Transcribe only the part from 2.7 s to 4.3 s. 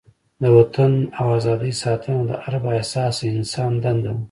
احساسه انسان دنده ده.